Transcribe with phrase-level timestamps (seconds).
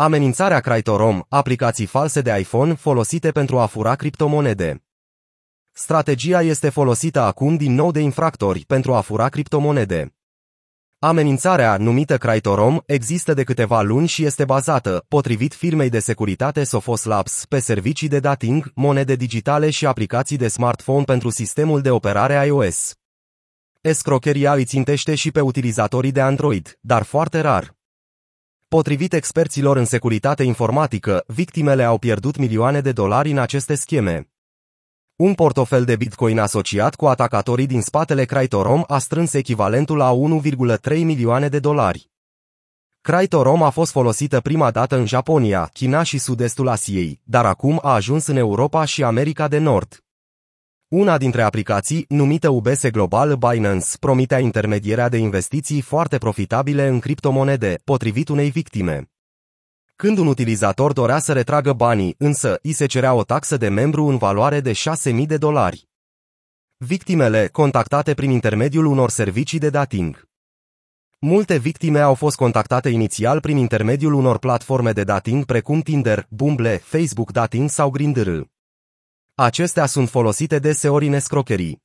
[0.00, 4.84] Amenințarea Cryptorom, aplicații false de iPhone folosite pentru a fura criptomonede.
[5.72, 10.14] Strategia este folosită acum din nou de infractori pentru a fura criptomonede.
[10.98, 17.04] Amenințarea, numită Cryptorom, există de câteva luni și este bazată, potrivit firmei de securitate Sophos
[17.04, 22.46] Labs, pe servicii de dating, monede digitale și aplicații de smartphone pentru sistemul de operare
[22.46, 22.94] iOS.
[23.80, 27.77] Escrocheria îi țintește și pe utilizatorii de Android, dar foarte rar.
[28.68, 34.30] Potrivit experților în securitate informatică, victimele au pierdut milioane de dolari în aceste scheme.
[35.16, 40.12] Un portofel de bitcoin asociat cu atacatorii din spatele Cryptorom a strâns echivalentul la
[40.80, 42.10] 1,3 milioane de dolari.
[43.00, 47.92] Cryptorom a fost folosită prima dată în Japonia, China și sud-estul Asiei, dar acum a
[47.92, 50.07] ajuns în Europa și America de Nord.
[50.88, 57.78] Una dintre aplicații, numită UBS Global Binance, promitea intermedierea de investiții foarte profitabile în criptomonede,
[57.84, 59.10] potrivit unei victime.
[59.96, 64.04] Când un utilizator dorea să retragă banii, însă, îi se cerea o taxă de membru
[64.04, 65.88] în valoare de 6.000 de dolari.
[66.76, 70.28] Victimele, contactate prin intermediul unor servicii de dating.
[71.18, 76.76] Multe victime au fost contactate inițial prin intermediul unor platforme de dating precum Tinder, Bumble,
[76.76, 78.56] Facebook Dating sau Grindr.
[79.40, 81.82] Acestea sunt folosite deseori în escrocherii.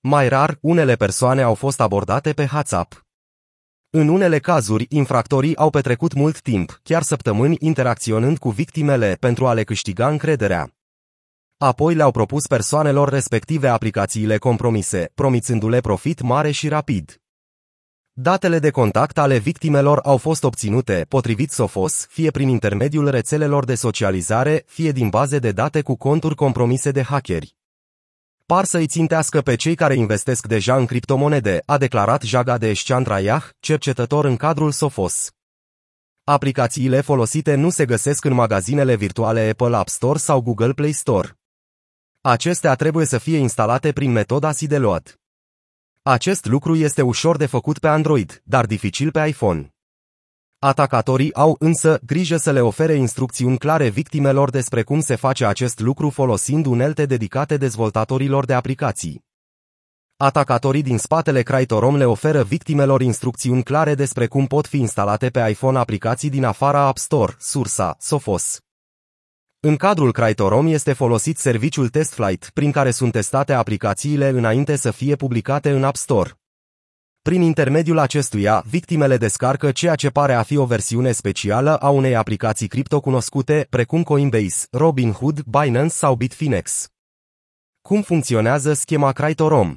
[0.00, 3.06] Mai rar, unele persoane au fost abordate pe WhatsApp.
[3.90, 9.52] În unele cazuri, infractorii au petrecut mult timp, chiar săptămâni, interacționând cu victimele pentru a
[9.52, 10.74] le câștiga încrederea.
[11.56, 17.21] Apoi le-au propus persoanelor respective aplicațiile compromise, promițându-le profit mare și rapid.
[18.14, 23.74] Datele de contact ale victimelor au fost obținute, potrivit Sophos, fie prin intermediul rețelelor de
[23.74, 27.56] socializare, fie din baze de date cu conturi compromise de hackeri.
[28.46, 34.24] Par să-i țintească pe cei care investesc deja în criptomonede, a declarat Jagade Chandrayah, cercetător
[34.24, 35.30] în cadrul Sophos.
[36.24, 41.38] Aplicațiile folosite nu se găsesc în magazinele virtuale Apple App Store sau Google Play Store.
[42.20, 45.21] Acestea trebuie să fie instalate prin metoda Sideload.
[46.04, 49.74] Acest lucru este ușor de făcut pe Android, dar dificil pe iPhone.
[50.58, 55.80] Atacatorii au însă grijă să le ofere instrucțiuni clare victimelor despre cum se face acest
[55.80, 59.24] lucru folosind unelte dedicate dezvoltatorilor de aplicații.
[60.16, 65.48] Atacatorii din spatele Crytorom le oferă victimelor instrucțiuni clare despre cum pot fi instalate pe
[65.50, 68.60] iPhone aplicații din afara App Store, sursa, Sophos.
[69.64, 75.16] În cadrul Crytorom este folosit serviciul TestFlight, prin care sunt testate aplicațiile înainte să fie
[75.16, 76.30] publicate în App Store.
[77.22, 82.14] Prin intermediul acestuia, victimele descarcă ceea ce pare a fi o versiune specială a unei
[82.14, 86.88] aplicații cripto cunoscute, precum Coinbase, Robinhood, Binance sau Bitfinex.
[87.82, 89.76] Cum funcționează schema Crytorom?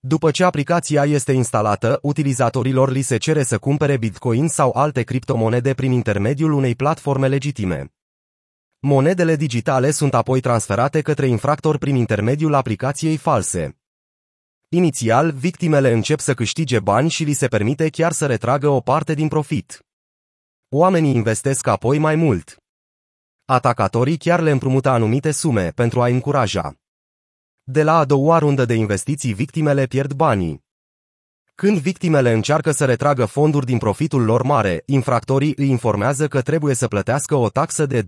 [0.00, 5.74] După ce aplicația este instalată, utilizatorilor li se cere să cumpere Bitcoin sau alte criptomonede
[5.74, 7.92] prin intermediul unei platforme legitime.
[8.80, 13.78] Monedele digitale sunt apoi transferate către infractor prin intermediul aplicației false.
[14.68, 19.14] Inițial, victimele încep să câștige bani și li se permite chiar să retragă o parte
[19.14, 19.86] din profit.
[20.68, 22.56] Oamenii investesc apoi mai mult.
[23.44, 26.74] Atacatorii chiar le împrumută anumite sume pentru a încuraja.
[27.62, 30.66] De la a doua rundă de investiții, victimele pierd banii.
[31.62, 36.74] Când victimele încearcă să retragă fonduri din profitul lor mare, infractorii îi informează că trebuie
[36.74, 38.06] să plătească o taxă de 20%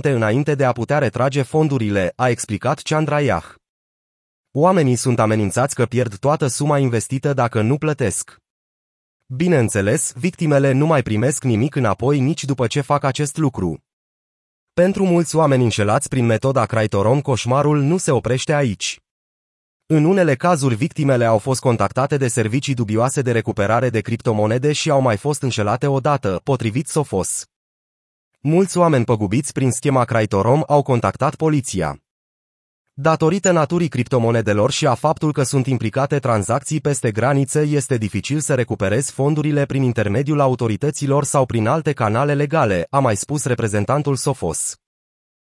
[0.00, 3.44] înainte de a putea retrage fondurile, a explicat Chandrayah.
[4.50, 8.36] Oamenii sunt amenințați că pierd toată suma investită dacă nu plătesc.
[9.26, 13.78] Bineînțeles, victimele nu mai primesc nimic înapoi nici după ce fac acest lucru.
[14.72, 18.98] Pentru mulți oameni înșelați prin metoda Crytorom, coșmarul nu se oprește aici.
[19.90, 24.90] În unele cazuri, victimele au fost contactate de servicii dubioase de recuperare de criptomonede și
[24.90, 27.46] au mai fost înșelate odată, potrivit Sophos.
[28.40, 31.98] Mulți oameni păgubiți prin schema Crytorom au contactat poliția.
[32.92, 38.54] Datorită naturii criptomonedelor și a faptul că sunt implicate tranzacții peste granițe, este dificil să
[38.54, 44.76] recuperezi fondurile prin intermediul autorităților sau prin alte canale legale, a mai spus reprezentantul Sophos.